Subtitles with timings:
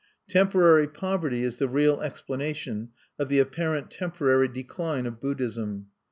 [0.27, 5.89] Temporary poverty is the real explanation of the apparent temporary decline of Buddhism.